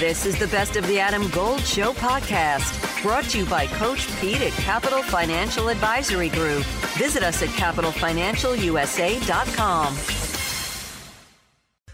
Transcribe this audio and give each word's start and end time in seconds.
This 0.00 0.24
is 0.24 0.38
the 0.38 0.46
Best 0.46 0.76
of 0.76 0.86
the 0.86 0.98
Adam 0.98 1.28
Gold 1.28 1.60
Show 1.60 1.92
podcast, 1.92 3.02
brought 3.02 3.24
to 3.24 3.40
you 3.40 3.44
by 3.44 3.66
Coach 3.66 4.08
Pete 4.18 4.40
at 4.40 4.52
Capital 4.52 5.02
Financial 5.02 5.68
Advisory 5.68 6.30
Group. 6.30 6.64
Visit 6.96 7.22
us 7.22 7.42
at 7.42 7.50
capitalfinancialusa.com. 7.50 9.94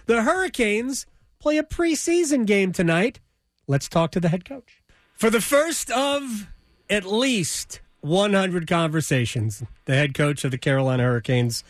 The 0.07 0.23
Hurricanes 0.23 1.07
play 1.41 1.59
a 1.59 1.65
preseason 1.65 2.47
game 2.47 2.71
tonight. 2.71 3.19
Let's 3.67 3.88
talk 3.88 4.13
to 4.13 4.21
the 4.21 4.29
head 4.29 4.45
coach. 4.45 4.85
For 5.15 5.29
the 5.29 5.41
first 5.41 5.91
of 5.91 6.47
at 6.88 7.04
least 7.04 7.81
100 8.03 8.69
conversations, 8.69 9.65
the 9.87 9.95
head 9.95 10.15
coach 10.15 10.45
of 10.45 10.53
the 10.53 10.59
Carolina 10.59 11.03
Hurricanes, 11.03 11.65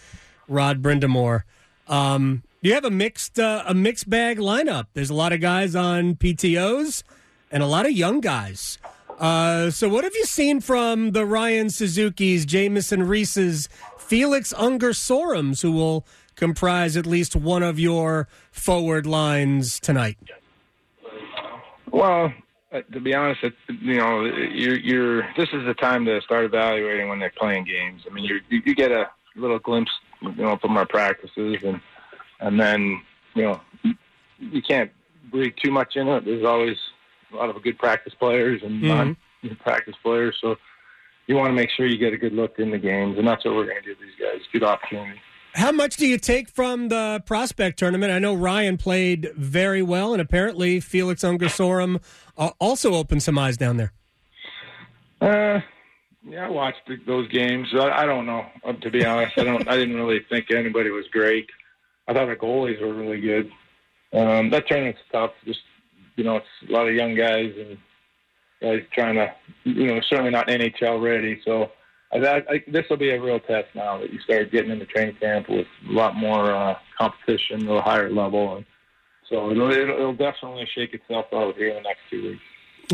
Rod 0.48 0.82
Brind'Amour. 0.82 1.45
Um, 1.89 2.43
you 2.67 2.75
have 2.75 2.85
a 2.85 2.91
mixed 2.91 3.39
uh, 3.39 3.62
a 3.64 3.75
mixed 3.75 4.11
bag 4.11 4.39
lineup. 4.39 4.87
There's 4.93 5.11
a 5.11 5.15
lot 5.15 5.33
of 5.33 5.41
guys 5.41 5.77
on 5.77 6.16
PTOS 6.16 7.05
and 7.52 7.62
a 7.62 7.66
lot 7.66 7.87
of 7.87 7.93
young 7.93 8.20
guys. 8.20 8.79
Uh, 9.20 9.70
so, 9.70 9.88
what 9.88 10.02
have 10.02 10.15
you 10.16 10.24
seen 10.24 10.61
from 10.61 11.12
the 11.12 11.24
Ryan 11.24 11.71
Suzuki's, 11.71 12.45
Jamieson 12.45 13.07
Reeses, 13.07 13.69
Felix 13.98 14.52
Unger 14.57 14.91
Sorums, 14.91 15.62
who 15.62 15.71
will 15.71 16.05
comprise 16.34 16.97
at 16.97 17.07
least 17.07 17.37
one 17.37 17.62
of 17.62 17.79
your 17.79 18.27
forward 18.51 19.07
lines 19.07 19.79
tonight? 19.79 20.19
Well, 21.93 22.35
uh, 22.73 22.80
to 22.93 23.01
be 23.01 23.15
honest, 23.15 23.45
you 23.69 23.95
know, 23.95 24.24
you're, 24.24 24.77
you're. 24.77 25.23
This 25.37 25.48
is 25.52 25.65
the 25.66 25.74
time 25.74 26.05
to 26.07 26.21
start 26.23 26.45
evaluating 26.45 27.09
when 27.09 27.21
they're 27.21 27.33
playing 27.38 27.65
games. 27.65 28.02
I 28.10 28.12
mean, 28.12 28.24
you 28.24 28.41
you 28.51 28.74
get 28.74 28.91
a 28.91 29.09
little 29.37 29.60
glimpse, 29.60 29.93
you 30.21 30.33
know, 30.33 30.57
from 30.57 30.77
our 30.77 30.87
practices, 30.87 31.59
and 31.65 31.80
and 32.40 32.58
then 32.58 33.00
you 33.34 33.42
know, 33.42 33.60
you 34.38 34.62
can't 34.62 34.90
breathe 35.30 35.54
too 35.62 35.70
much 35.70 35.96
in 35.96 36.08
it. 36.08 36.24
There's 36.24 36.45
always 36.45 36.76
a 37.32 37.36
lot 37.36 37.50
of 37.50 37.62
good 37.62 37.78
practice 37.78 38.14
players 38.18 38.62
and 38.62 38.82
Mm-hmm. 38.82 39.12
non-practice 39.48 39.95
players, 40.02 40.37
so 40.40 40.56
you 41.26 41.34
want 41.37 41.48
to 41.48 41.52
make 41.52 41.70
sure 41.76 41.87
you 41.87 41.98
get 41.98 42.12
a 42.12 42.16
good 42.16 42.32
look 42.32 42.59
in 42.59 42.70
the 42.70 42.78
games, 42.78 43.18
and 43.18 43.26
that's 43.26 43.45
what 43.45 43.54
we're 43.54 43.66
going 43.66 43.82
to 43.82 43.95
do. 43.95 43.95
These 44.01 44.15
guys, 44.20 44.40
good 44.52 44.62
opportunity. 44.65 45.20
How 45.54 45.73
much 45.73 45.96
do 45.96 46.06
you 46.06 46.18
take 46.18 46.48
from 46.51 46.88
the 46.88 47.23
prospect 47.26 47.78
tournament? 47.78 48.12
I 48.12 48.18
know 48.18 48.34
Ryan 48.34 48.76
played 48.76 49.30
very 49.37 49.82
well, 49.82 50.12
and 50.12 50.21
apparently 50.21 50.80
Felix 50.80 51.24
Unger 51.24 51.46
Sorum 51.46 52.02
uh, 52.37 52.50
also 52.59 52.93
opened 52.95 53.23
some 53.23 53.38
eyes 53.38 53.56
down 53.56 53.76
there. 53.78 53.93
Uh, 55.21 55.60
yeah, 56.28 56.46
I 56.46 56.48
watched 56.50 56.82
those 57.06 57.26
games. 57.28 57.68
I, 57.73 57.88
I 58.02 58.06
don't 58.06 58.26
know. 58.26 58.45
To 58.80 58.90
be 58.90 59.04
honest, 59.04 59.38
I 59.38 59.45
don't. 59.45 59.66
I 59.66 59.76
didn't 59.76 59.96
really 59.96 60.21
think 60.28 60.50
anybody 60.50 60.90
was 60.90 61.06
great. 61.09 61.48
I 62.09 62.15
thought 62.15 62.26
the 62.26 62.37
goalies 62.37 62.80
were 62.80 62.95
really 62.95 63.21
good. 63.21 63.51
Um, 64.12 64.50
that 64.50 64.69
tournament's 64.69 65.00
tough. 65.12 65.32
Just 65.44 65.60
you 66.16 66.25
know, 66.25 66.37
it's 66.37 66.47
a 66.69 66.72
lot 66.72 66.88
of 66.88 66.94
young 66.94 67.15
guys 67.15 67.53
and 67.59 67.78
guys 68.60 68.82
trying 68.93 69.16
to, 69.16 69.32
you 69.65 69.87
know, 69.87 70.00
certainly 70.09 70.31
not 70.31 70.49
NHL 70.49 71.03
ready. 71.03 71.41
So 71.44 71.71
this 72.12 72.84
will 72.88 72.97
be 72.97 73.10
a 73.10 73.21
real 73.21 73.41
test 73.41 73.69
now 73.75 73.99
that 73.99 74.12
you 74.12 74.19
start 74.21 74.50
getting 74.50 74.71
into 74.71 74.87
training 74.87 75.16
camp 75.16 75.49
with 75.49 75.66
a 75.88 75.93
lot 75.93 76.16
more 76.16 76.54
uh, 76.54 76.77
competition, 76.99 77.69
a 77.69 77.82
higher 77.82 78.10
level, 78.10 78.56
and 78.56 78.66
so 79.28 79.50
it'll, 79.50 79.71
it'll, 79.71 79.97
it'll 79.97 80.15
definitely 80.15 80.69
shake 80.72 80.94
itself 80.94 81.27
out 81.32 81.56
here 81.56 81.69
in 81.69 81.77
the 81.77 81.82
next 81.82 82.00
two 82.10 82.22
weeks. 82.22 82.43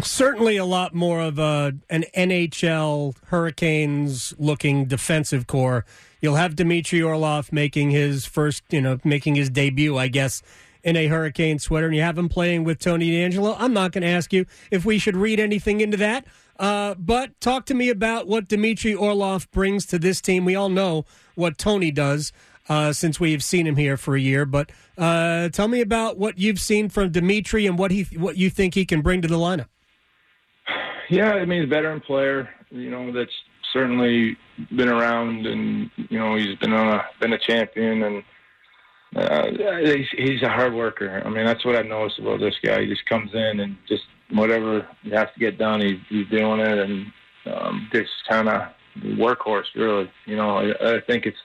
Certainly 0.02 0.56
a 0.56 0.64
lot 0.64 0.94
more 0.94 1.20
of 1.20 1.38
a, 1.38 1.74
an 1.90 2.04
NHL 2.16 3.14
Hurricanes 3.26 4.32
looking 4.38 4.86
defensive 4.86 5.46
corps. 5.46 5.84
You'll 6.22 6.36
have 6.36 6.54
Dmitry 6.54 7.02
Orlov 7.02 7.52
making 7.52 7.90
his 7.90 8.24
first, 8.24 8.62
you 8.70 8.80
know, 8.80 8.98
making 9.04 9.34
his 9.34 9.50
debut, 9.50 9.98
I 9.98 10.06
guess, 10.06 10.40
in 10.84 10.96
a 10.96 11.08
Hurricane 11.08 11.58
sweater, 11.58 11.86
and 11.86 11.96
you 11.96 12.02
have 12.02 12.16
him 12.16 12.28
playing 12.28 12.62
with 12.62 12.78
Tony 12.78 13.10
DeAngelo. 13.10 13.56
I'm 13.58 13.72
not 13.72 13.90
going 13.90 14.02
to 14.02 14.08
ask 14.08 14.32
you 14.32 14.46
if 14.70 14.84
we 14.84 14.98
should 14.98 15.16
read 15.16 15.40
anything 15.40 15.80
into 15.80 15.96
that, 15.96 16.24
uh, 16.60 16.94
but 16.94 17.38
talk 17.40 17.66
to 17.66 17.74
me 17.74 17.88
about 17.88 18.28
what 18.28 18.48
Dmitry 18.48 18.94
Orlov 18.94 19.50
brings 19.50 19.84
to 19.86 19.98
this 19.98 20.20
team. 20.20 20.44
We 20.44 20.54
all 20.54 20.68
know 20.68 21.04
what 21.34 21.58
Tony 21.58 21.90
does 21.90 22.32
uh, 22.68 22.92
since 22.92 23.18
we've 23.18 23.42
seen 23.42 23.66
him 23.66 23.76
here 23.76 23.96
for 23.96 24.14
a 24.14 24.20
year, 24.20 24.46
but 24.46 24.70
uh, 24.96 25.48
tell 25.48 25.66
me 25.66 25.80
about 25.80 26.18
what 26.18 26.38
you've 26.38 26.60
seen 26.60 26.88
from 26.88 27.10
Dmitry 27.10 27.66
and 27.66 27.76
what 27.76 27.90
he 27.90 28.04
what 28.16 28.36
you 28.36 28.48
think 28.48 28.74
he 28.74 28.84
can 28.84 29.00
bring 29.02 29.22
to 29.22 29.28
the 29.28 29.38
lineup. 29.38 29.66
Yeah, 31.10 31.32
I 31.32 31.44
mean, 31.44 31.68
veteran 31.68 32.00
player. 32.00 32.48
You 32.70 32.90
know, 32.90 33.12
that's 33.12 33.32
certainly 33.72 34.36
been 34.76 34.88
around, 34.88 35.46
and 35.46 35.90
you 35.96 36.18
know, 36.18 36.36
he's 36.36 36.56
been 36.58 36.72
a 36.72 37.04
been 37.20 37.32
a 37.32 37.38
champion, 37.38 38.02
and 38.02 38.24
uh, 39.16 39.46
he's 39.84 40.06
he's 40.16 40.42
a 40.42 40.48
hard 40.48 40.74
worker. 40.74 41.22
I 41.24 41.28
mean, 41.28 41.44
that's 41.44 41.64
what 41.64 41.76
I've 41.76 41.86
noticed 41.86 42.18
about 42.18 42.40
this 42.40 42.54
guy. 42.64 42.82
He 42.82 42.86
just 42.86 43.06
comes 43.06 43.30
in 43.34 43.60
and 43.60 43.76
just 43.88 44.04
whatever 44.30 44.86
he 45.02 45.10
has 45.10 45.28
to 45.34 45.40
get 45.40 45.58
done, 45.58 45.80
he's 45.80 46.00
he's 46.08 46.28
doing 46.28 46.60
it, 46.60 46.78
and 46.78 47.06
um, 47.46 47.88
just 47.92 48.10
kind 48.28 48.48
of 48.48 48.68
workhorse, 49.00 49.74
really. 49.74 50.10
You 50.26 50.36
know, 50.36 50.58
I, 50.58 50.96
I 50.96 51.00
think 51.00 51.26
it's 51.26 51.38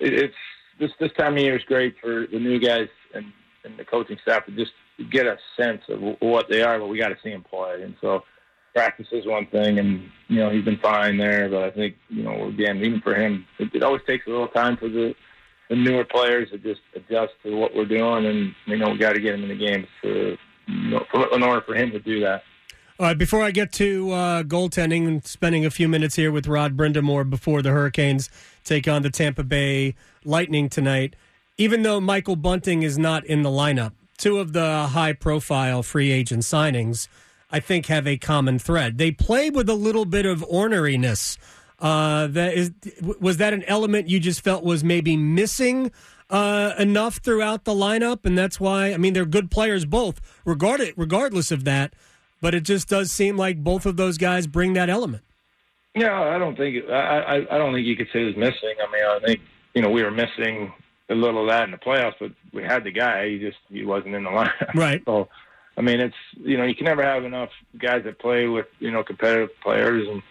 it, 0.00 0.14
it's 0.14 0.34
this 0.78 0.90
this 1.00 1.12
time 1.18 1.34
of 1.34 1.40
year 1.40 1.56
is 1.56 1.64
great 1.64 1.96
for 2.00 2.26
the 2.30 2.38
new 2.38 2.58
guys 2.58 2.88
and 3.14 3.32
and 3.64 3.78
the 3.78 3.84
coaching 3.84 4.18
staff 4.22 4.46
to 4.46 4.52
just 4.52 4.72
get 5.10 5.26
a 5.26 5.36
sense 5.56 5.82
of 5.88 6.00
what 6.20 6.46
they 6.48 6.62
are, 6.62 6.78
but 6.78 6.86
we 6.86 6.98
got 6.98 7.08
to 7.08 7.18
see 7.22 7.30
them 7.30 7.42
play, 7.42 7.82
and 7.82 7.94
so 8.00 8.22
practice 8.72 9.06
is 9.12 9.26
one 9.26 9.46
thing, 9.46 9.78
and 9.78 10.10
you 10.28 10.38
know 10.38 10.50
he's 10.50 10.64
been 10.64 10.78
fine 10.78 11.16
there. 11.16 11.48
But 11.48 11.64
I 11.64 11.70
think 11.70 11.96
you 12.08 12.22
know 12.22 12.48
again, 12.48 12.78
even 12.78 13.00
for 13.00 13.14
him, 13.14 13.46
it, 13.58 13.74
it 13.74 13.82
always 13.82 14.02
takes 14.06 14.26
a 14.26 14.30
little 14.30 14.48
time 14.48 14.76
for 14.76 14.88
the 14.88 15.14
the 15.68 15.76
newer 15.76 16.04
players 16.04 16.50
to 16.50 16.58
just 16.58 16.80
adjust 16.94 17.32
to 17.44 17.56
what 17.56 17.74
we're 17.74 17.84
doing, 17.84 18.26
and 18.26 18.54
you 18.66 18.76
know 18.76 18.90
we 18.90 18.98
got 18.98 19.12
to 19.12 19.20
get 19.20 19.34
him 19.34 19.42
in 19.42 19.48
the 19.48 19.56
game 19.56 19.86
for, 20.00 21.34
in 21.34 21.42
order 21.42 21.60
for 21.62 21.74
him 21.74 21.90
to 21.92 21.98
do 21.98 22.20
that. 22.20 22.42
All 23.00 23.06
right, 23.06 23.18
before 23.18 23.42
I 23.42 23.50
get 23.50 23.72
to 23.72 24.12
uh, 24.12 24.42
goaltending 24.42 25.08
and 25.08 25.24
spending 25.24 25.64
a 25.64 25.70
few 25.70 25.88
minutes 25.88 26.14
here 26.14 26.30
with 26.30 26.46
Rod 26.46 26.76
Brind'Amour 26.76 27.28
before 27.28 27.62
the 27.62 27.70
Hurricanes 27.70 28.28
take 28.64 28.86
on 28.86 29.02
the 29.02 29.10
Tampa 29.10 29.42
Bay 29.42 29.94
Lightning 30.24 30.68
tonight, 30.68 31.16
even 31.56 31.82
though 31.82 32.00
Michael 32.00 32.36
Bunting 32.36 32.82
is 32.82 32.98
not 32.98 33.24
in 33.24 33.42
the 33.42 33.50
lineup, 33.50 33.92
two 34.18 34.38
of 34.38 34.52
the 34.52 34.88
high 34.88 35.14
profile 35.14 35.82
free 35.82 36.12
agent 36.12 36.42
signings, 36.42 37.08
I 37.52 37.60
think, 37.60 37.86
have 37.86 38.06
a 38.06 38.16
common 38.16 38.58
thread. 38.58 38.98
They 38.98 39.12
play 39.12 39.50
with 39.50 39.68
a 39.68 39.74
little 39.74 40.06
bit 40.06 40.26
of 40.26 40.40
orneriness. 40.40 41.36
Uh, 41.78 42.28
that 42.28 42.54
is, 42.54 42.72
was 43.20 43.36
that 43.36 43.52
an 43.52 43.64
element 43.64 44.08
you 44.08 44.18
just 44.18 44.42
felt 44.42 44.64
was 44.64 44.82
maybe 44.82 45.16
missing 45.16 45.90
uh, 46.30 46.74
enough 46.78 47.16
throughout 47.16 47.64
the 47.64 47.74
lineup, 47.74 48.24
and 48.24 48.36
that's 48.38 48.58
why 48.58 48.92
I 48.92 48.96
mean 48.96 49.12
they're 49.12 49.26
good 49.26 49.50
players 49.50 49.84
both, 49.84 50.20
regarded 50.44 50.94
regardless 50.96 51.50
of 51.50 51.64
that. 51.64 51.94
But 52.40 52.54
it 52.54 52.62
just 52.62 52.88
does 52.88 53.12
seem 53.12 53.36
like 53.36 53.62
both 53.62 53.86
of 53.86 53.96
those 53.96 54.18
guys 54.18 54.46
bring 54.48 54.72
that 54.72 54.90
element. 54.90 55.22
Yeah, 55.94 56.20
I 56.20 56.38
don't 56.38 56.56
think 56.56 56.88
I, 56.88 56.92
I 56.92 57.36
I 57.54 57.58
don't 57.58 57.74
think 57.74 57.86
you 57.86 57.96
could 57.96 58.08
say 58.12 58.22
it 58.22 58.24
was 58.24 58.36
missing. 58.36 58.74
I 58.80 58.90
mean, 58.90 59.04
I 59.04 59.18
think 59.26 59.40
you 59.74 59.82
know 59.82 59.90
we 59.90 60.02
were 60.02 60.10
missing 60.10 60.72
a 61.10 61.14
little 61.14 61.42
of 61.42 61.48
that 61.50 61.64
in 61.64 61.70
the 61.70 61.76
playoffs, 61.76 62.14
but 62.18 62.32
we 62.52 62.62
had 62.62 62.84
the 62.84 62.90
guy. 62.90 63.28
He 63.28 63.38
just 63.38 63.58
he 63.68 63.84
wasn't 63.84 64.14
in 64.14 64.24
the 64.24 64.30
lineup. 64.30 64.74
Right. 64.74 65.02
So, 65.06 65.28
I 65.76 65.80
mean, 65.80 66.00
it's 66.00 66.16
you 66.36 66.56
know 66.56 66.64
you 66.64 66.74
can 66.74 66.86
never 66.86 67.02
have 67.02 67.24
enough 67.24 67.50
guys 67.78 68.04
that 68.04 68.18
play 68.18 68.46
with 68.46 68.66
you 68.78 68.90
know 68.90 69.02
competitive 69.02 69.50
players 69.62 70.06
and 70.08 70.22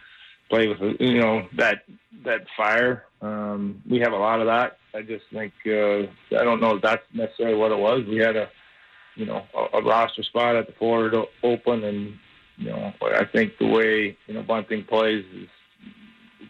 play 0.49 0.67
with 0.67 0.79
you 0.99 1.19
know 1.19 1.47
that 1.57 1.83
that 2.25 2.45
fire. 2.55 3.05
Um, 3.21 3.81
we 3.89 3.99
have 3.99 4.13
a 4.13 4.17
lot 4.17 4.39
of 4.39 4.47
that. 4.47 4.77
I 4.93 5.01
just 5.01 5.25
think 5.31 5.53
uh, 5.65 6.01
I 6.37 6.43
don't 6.43 6.61
know 6.61 6.75
if 6.75 6.81
that's 6.81 7.03
necessarily 7.13 7.57
what 7.57 7.71
it 7.71 7.79
was. 7.79 8.05
We 8.07 8.17
had 8.17 8.35
a 8.35 8.49
you 9.15 9.25
know 9.25 9.43
a, 9.55 9.77
a 9.77 9.83
roster 9.83 10.23
spot 10.23 10.55
at 10.55 10.67
the 10.67 10.73
forward 10.73 11.15
open, 11.43 11.83
and 11.83 12.17
you 12.57 12.69
know 12.69 12.93
I 13.01 13.25
think 13.25 13.57
the 13.57 13.67
way 13.67 14.17
you 14.27 14.33
know 14.33 14.43
Bunting 14.43 14.83
plays 14.83 15.25
is 15.33 15.47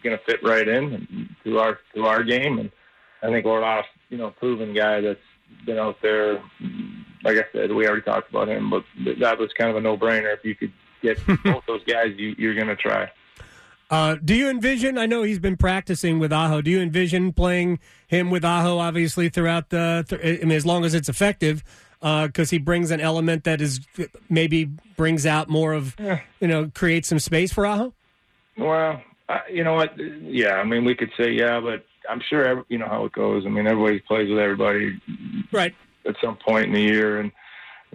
going 0.03 0.18
to 0.18 0.24
fit 0.25 0.40
right 0.44 0.68
in 0.68 1.30
to 1.44 1.59
our 1.59 1.80
to 1.96 2.06
our 2.06 2.24
game, 2.24 2.59
and 2.59 2.72
I 3.22 3.28
think 3.28 3.46
Orlov, 3.46 3.85
you 4.09 4.18
know, 4.18 4.31
proven 4.31 4.74
guy 4.74 5.01
that's 5.01 5.19
been 5.66 5.78
out 5.78 5.97
there. 6.01 6.41
Like 7.24 7.38
I 7.38 7.44
said, 7.54 7.72
we 7.72 7.86
already 7.88 8.02
talked 8.02 8.30
about 8.30 8.50
him, 8.50 8.70
but 8.70 8.84
that 9.19 9.38
was 9.38 9.50
kind 9.57 9.69
of 9.69 9.75
a 9.78 9.81
no-brainer. 9.81 10.34
If 10.34 10.44
you 10.44 10.56
could 10.56 10.72
get 11.01 11.18
both 11.44 11.63
those 11.68 11.84
guys, 11.86 12.13
you, 12.18 12.36
you're 12.38 12.56
going 12.56 12.68
to 12.68 12.75
try. 12.75 13.12
Uh, 13.90 14.16
do 14.24 14.34
you 14.34 14.50
envision? 14.50 14.98
I 14.98 15.06
know 15.06 15.24
he's 15.24 15.40
been 15.40 15.57
practicing 15.57 16.18
with 16.18 16.31
Aho. 16.31 16.62
Do 16.62 16.72
you 16.72 16.80
envision 16.80 17.34
playing 17.34 17.80
him 18.07 18.30
with 18.31 18.45
Aho? 18.45 18.78
Obviously, 18.78 19.28
throughout 19.30 19.69
the, 19.69 20.06
th- 20.07 20.42
I 20.42 20.45
mean, 20.45 20.56
as 20.56 20.66
long 20.66 20.86
as 20.86 20.94
it's 20.94 21.10
effective, 21.10 21.62
because 22.00 22.50
he 22.50 22.57
brings 22.57 22.90
an 22.90 23.01
element 23.01 23.44
that 23.44 23.60
is 23.62 23.81
maybe 24.30 24.66
brings 24.95 25.25
out 25.25 25.50
more 25.50 25.74
of, 25.74 25.95
Yeah. 26.00 26.22
you 26.40 26.48
know, 26.48 26.72
create 26.74 27.06
some 27.06 27.19
space 27.19 27.51
for 27.51 27.66
Aho. 27.66 27.94
Well, 28.57 29.01
you 29.51 29.63
know 29.63 29.74
what? 29.74 29.94
Yeah, 29.98 30.54
I 30.56 30.63
mean, 30.63 30.86
we 30.86 30.95
could 30.95 31.12
say 31.19 31.31
yeah, 31.31 31.60
but 31.60 31.86
I'm 32.10 32.22
sure 32.30 32.45
every, 32.45 32.63
you 32.69 32.78
know 32.78 32.88
how 32.88 33.04
it 33.06 33.12
goes. 33.12 33.44
I 33.45 33.50
mean, 33.50 33.68
everybody 33.68 34.00
plays 34.00 34.30
with 34.30 34.40
everybody 34.40 35.00
Right. 35.51 35.75
At 36.06 36.15
some 36.24 36.38
point 36.38 36.68
in 36.68 36.74
the 36.74 36.81
year, 36.81 37.19
and 37.19 37.31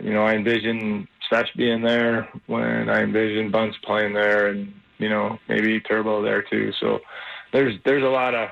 you 0.01 0.13
know, 0.13 0.23
I 0.23 0.35
envision 0.35 1.09
Stash 1.27 1.49
being 1.57 1.83
there 1.83 2.29
when 2.47 2.89
I 2.89 3.03
envision 3.03 3.51
Bunce 3.51 3.75
playing 3.85 4.15
there, 4.15 4.49
and 4.49 4.73
you 4.99 5.09
know, 5.09 5.39
maybe 5.49 5.81
Turbo 5.81 6.23
there 6.23 6.43
too. 6.43 6.73
So 6.81 7.01
there's 7.53 7.75
there's 7.85 8.05
a 8.05 8.09
lot 8.09 8.35
of 8.35 8.51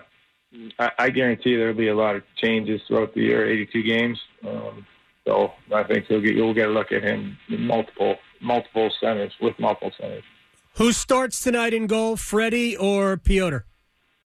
I, 0.78 0.90
I 0.98 1.10
guarantee 1.10 1.56
there'll 1.56 1.74
be 1.74 1.88
a 1.88 1.96
lot 1.96 2.16
of 2.16 2.22
changes 2.42 2.80
throughout 2.86 3.14
the 3.14 3.22
year. 3.22 3.46
82 3.46 3.82
games. 3.82 4.20
Um, 4.46 4.86
So 5.26 5.52
I 5.74 5.82
think 5.84 6.06
you'll 6.08 6.20
get 6.20 6.34
you'll 6.34 6.54
get 6.54 6.68
a 6.68 6.72
look 6.72 6.92
at 6.92 7.02
him 7.02 7.36
multiple 7.48 8.16
multiple 8.40 8.90
centers 9.00 9.32
with 9.40 9.58
multiple 9.58 9.92
centers. 9.98 10.24
Who 10.76 10.92
starts 10.92 11.40
tonight 11.40 11.72
in 11.72 11.86
goal, 11.86 12.16
Freddie 12.16 12.76
or 12.76 13.16
Pyotr? 13.16 13.64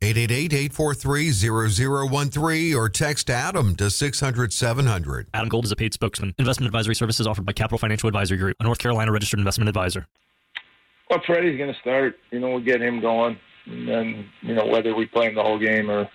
888-843-0013 0.00 2.76
or 2.76 2.88
text 2.88 3.30
Adam 3.30 3.76
to 3.76 3.84
600-700. 3.84 5.26
Adam 5.34 5.48
Gold 5.48 5.64
is 5.64 5.72
a 5.72 5.76
paid 5.76 5.94
spokesman. 5.94 6.34
Investment 6.38 6.66
advisory 6.66 6.94
services 6.94 7.26
offered 7.26 7.44
by 7.44 7.52
Capital 7.52 7.78
Financial 7.78 8.08
Advisory 8.08 8.38
Group, 8.38 8.56
a 8.60 8.64
North 8.64 8.78
Carolina 8.78 9.12
registered 9.12 9.38
investment 9.38 9.68
advisor. 9.68 10.06
Well, 11.10 11.20
Freddie's 11.26 11.58
going 11.58 11.72
to 11.72 11.78
start. 11.80 12.16
You 12.30 12.40
know, 12.40 12.48
we'll 12.48 12.60
get 12.60 12.80
him 12.80 13.00
going, 13.00 13.38
and 13.66 13.86
then 13.86 14.30
you 14.40 14.54
know 14.54 14.66
whether 14.66 14.94
we 14.94 15.04
play 15.06 15.26
him 15.26 15.34
the 15.34 15.42
whole 15.42 15.58
game 15.58 15.90
or 15.90 16.08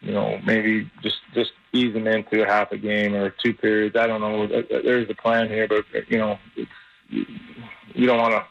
you 0.00 0.12
know 0.12 0.40
maybe 0.46 0.90
just 1.02 1.16
just 1.34 1.50
ease 1.74 1.94
him 1.94 2.06
into 2.06 2.42
a 2.42 2.46
half 2.46 2.72
a 2.72 2.78
game 2.78 3.14
or 3.14 3.34
two 3.44 3.52
periods. 3.52 3.94
I 3.94 4.06
don't 4.06 4.22
know. 4.22 4.44
Uh, 4.44 4.62
uh, 4.74 4.80
there's 4.82 5.10
a 5.10 5.14
plan 5.14 5.48
here, 5.48 5.68
but 5.68 5.84
you 6.08 6.16
know, 6.16 6.38
it's, 6.56 6.70
you 7.10 8.06
don't 8.06 8.18
want 8.18 8.32
to 8.32 8.46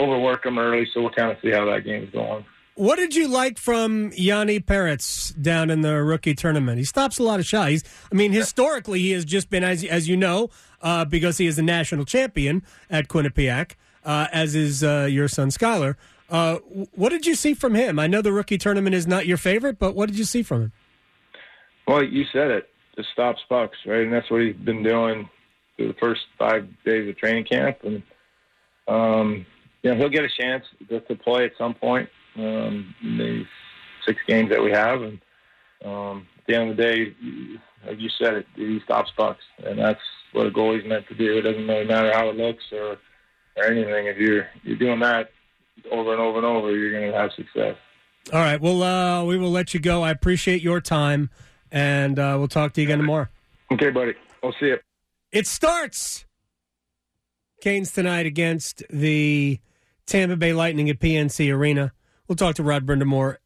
overwork 0.00 0.46
him 0.46 0.58
early, 0.58 0.88
so 0.92 1.02
we'll 1.02 1.10
kind 1.10 1.30
of 1.30 1.36
see 1.42 1.50
how 1.50 1.66
that 1.66 1.84
game's 1.84 2.10
going. 2.10 2.46
What 2.76 2.96
did 2.96 3.14
you 3.14 3.28
like 3.28 3.56
from 3.56 4.10
Yanni 4.16 4.58
Perets 4.58 5.40
down 5.40 5.70
in 5.70 5.82
the 5.82 6.02
rookie 6.02 6.34
tournament? 6.34 6.78
He 6.78 6.84
stops 6.84 7.20
a 7.20 7.22
lot 7.22 7.38
of 7.38 7.46
shots. 7.46 7.84
I 8.10 8.14
mean, 8.16 8.32
historically, 8.32 8.98
he 8.98 9.12
has 9.12 9.24
just 9.24 9.48
been, 9.48 9.62
as 9.62 9.84
as 9.84 10.08
you 10.08 10.16
know, 10.16 10.50
uh, 10.82 11.04
because 11.04 11.38
he 11.38 11.46
is 11.46 11.56
a 11.56 11.62
national 11.62 12.04
champion 12.04 12.64
at 12.90 13.06
Quinnipiac, 13.06 13.72
uh, 14.04 14.26
as 14.32 14.56
is 14.56 14.82
uh, 14.82 15.06
your 15.08 15.28
son 15.28 15.50
Skyler. 15.50 15.94
Uh, 16.28 16.56
what 16.94 17.10
did 17.10 17.26
you 17.26 17.36
see 17.36 17.54
from 17.54 17.76
him? 17.76 18.00
I 18.00 18.08
know 18.08 18.20
the 18.20 18.32
rookie 18.32 18.58
tournament 18.58 18.96
is 18.96 19.06
not 19.06 19.24
your 19.24 19.36
favorite, 19.36 19.78
but 19.78 19.94
what 19.94 20.08
did 20.08 20.18
you 20.18 20.24
see 20.24 20.42
from 20.42 20.62
him? 20.62 20.72
Well, 21.86 22.02
you 22.02 22.24
said 22.32 22.50
it. 22.50 22.70
Just 22.96 23.10
stops 23.12 23.40
pucks, 23.48 23.76
right? 23.86 24.02
And 24.02 24.12
that's 24.12 24.28
what 24.30 24.40
he's 24.40 24.56
been 24.56 24.82
doing 24.82 25.28
through 25.76 25.88
the 25.88 25.98
first 26.00 26.22
five 26.38 26.66
days 26.84 27.08
of 27.08 27.16
training 27.18 27.44
camp. 27.44 27.78
And 27.84 28.02
um, 28.88 29.46
you 29.84 29.90
know, 29.90 29.96
he'll 29.96 30.08
get 30.08 30.24
a 30.24 30.28
chance 30.40 30.64
to 30.88 31.14
play 31.14 31.44
at 31.44 31.52
some 31.56 31.74
point 31.74 32.08
um, 32.36 32.94
in 33.02 33.18
these 33.18 33.46
six 34.06 34.20
games 34.26 34.50
that 34.50 34.62
we 34.62 34.70
have. 34.70 35.02
And 35.02 35.20
um, 35.84 36.26
at 36.38 36.46
the 36.46 36.54
end 36.54 36.70
of 36.70 36.76
the 36.76 36.82
day, 36.82 37.14
like 37.86 38.00
you 38.00 38.08
said, 38.18 38.34
it, 38.34 38.46
he 38.56 38.80
stops 38.84 39.10
pucks, 39.16 39.42
and 39.64 39.78
that's 39.78 40.00
what 40.32 40.46
a 40.46 40.50
goalie's 40.50 40.86
meant 40.86 41.06
to 41.08 41.14
do. 41.14 41.38
It 41.38 41.42
doesn't 41.42 41.66
really 41.66 41.86
matter 41.86 42.12
how 42.12 42.28
it 42.28 42.36
looks 42.36 42.64
or 42.72 42.98
or 43.56 43.64
anything. 43.64 44.06
If 44.06 44.18
you're 44.18 44.48
you're 44.62 44.76
doing 44.76 45.00
that 45.00 45.30
over 45.90 46.12
and 46.12 46.20
over 46.20 46.38
and 46.38 46.46
over, 46.46 46.76
you're 46.76 46.92
going 46.92 47.10
to 47.10 47.18
have 47.18 47.32
success. 47.32 47.76
All 48.32 48.40
right. 48.40 48.60
Well, 48.60 48.82
uh, 48.82 49.24
we 49.24 49.36
will 49.36 49.50
let 49.50 49.74
you 49.74 49.80
go. 49.80 50.02
I 50.02 50.10
appreciate 50.10 50.62
your 50.62 50.80
time, 50.80 51.30
and 51.70 52.18
uh, 52.18 52.36
we'll 52.38 52.48
talk 52.48 52.72
to 52.74 52.80
you 52.80 52.86
again 52.86 52.98
tomorrow. 52.98 53.28
Okay, 53.72 53.90
buddy. 53.90 54.14
We'll 54.42 54.54
see 54.58 54.66
you. 54.66 54.78
It 55.32 55.46
starts. 55.46 56.24
Canes 57.60 57.92
tonight 57.92 58.26
against 58.26 58.82
the 58.90 59.58
Tampa 60.06 60.36
Bay 60.36 60.52
Lightning 60.52 60.90
at 60.90 60.98
PNC 60.98 61.54
Arena. 61.54 61.92
We'll 62.28 62.36
talk 62.36 62.54
to 62.56 62.62
Rod 62.62 62.86
Brind'Amour 62.86 63.36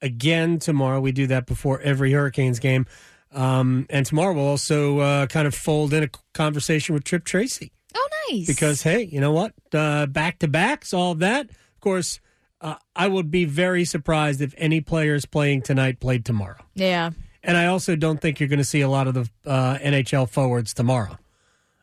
again 0.00 0.58
tomorrow. 0.58 1.00
We 1.00 1.12
do 1.12 1.26
that 1.28 1.46
before 1.46 1.80
every 1.80 2.12
Hurricanes 2.12 2.58
game. 2.58 2.86
Um, 3.32 3.86
and 3.88 4.04
tomorrow 4.04 4.34
we'll 4.34 4.46
also 4.46 4.98
uh, 4.98 5.26
kind 5.26 5.46
of 5.46 5.54
fold 5.54 5.92
in 5.92 6.02
a 6.04 6.08
conversation 6.34 6.94
with 6.94 7.04
Tripp 7.04 7.24
Tracy. 7.24 7.72
Oh, 7.94 8.08
nice. 8.30 8.46
Because, 8.46 8.82
hey, 8.82 9.02
you 9.02 9.20
know 9.20 9.32
what? 9.32 9.54
Back 9.70 10.38
to 10.40 10.48
backs, 10.48 10.92
all 10.92 11.12
of 11.12 11.18
that. 11.20 11.50
Of 11.50 11.80
course, 11.80 12.20
uh, 12.60 12.76
I 12.94 13.08
would 13.08 13.30
be 13.30 13.44
very 13.44 13.84
surprised 13.84 14.40
if 14.40 14.54
any 14.56 14.80
players 14.80 15.24
playing 15.24 15.62
tonight 15.62 15.98
played 16.00 16.24
tomorrow. 16.24 16.64
yeah. 16.74 17.10
And 17.44 17.56
I 17.56 17.66
also 17.66 17.96
don't 17.96 18.20
think 18.20 18.38
you're 18.38 18.48
going 18.48 18.60
to 18.60 18.64
see 18.64 18.82
a 18.82 18.88
lot 18.88 19.08
of 19.08 19.14
the 19.14 19.28
uh, 19.44 19.76
NHL 19.78 20.28
forwards 20.28 20.72
tomorrow. 20.72 21.18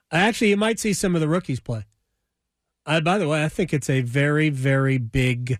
Actually, 0.10 0.52
you 0.52 0.56
might 0.56 0.80
see 0.80 0.94
some 0.94 1.16
of 1.16 1.22
the 1.22 1.28
rookies 1.28 1.60
play. 1.60 1.84
Uh, 2.86 3.02
by 3.02 3.18
the 3.18 3.28
way, 3.28 3.44
I 3.44 3.50
think 3.50 3.74
it's 3.74 3.90
a 3.90 4.00
very, 4.00 4.48
very 4.50 4.98
big 4.98 5.60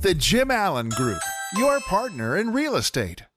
The 0.00 0.14
Jim 0.14 0.52
Allen 0.52 0.90
Group, 0.90 1.18
your 1.56 1.80
partner 1.80 2.36
in 2.36 2.52
real 2.52 2.76
estate. 2.76 3.27